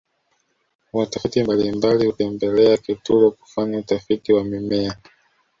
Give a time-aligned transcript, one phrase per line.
[0.93, 4.95] watafiti mbalimbali hutembelea kitulo kufanya utafiti wa mimea